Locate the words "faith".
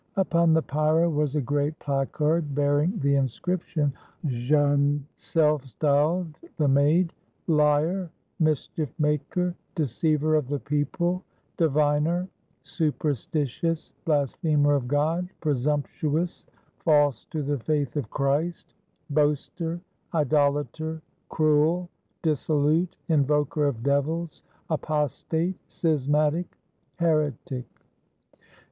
17.59-17.95